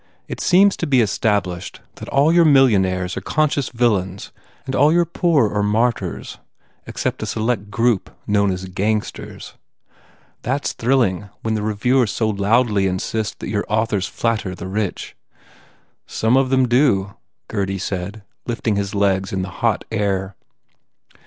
[0.27, 4.31] It seems to be established that all your millionaires are conscious villains
[4.65, 6.39] and all your poor are martyrs
[6.87, 9.53] except a select group known as gangsters.
[10.41, 15.15] That s thrilling when the reviewers so loudly insist that your authors flatter the rich."
[16.07, 17.13] "Some of them do,"
[17.47, 20.35] Gurdy said, lifting his legs in the hot air.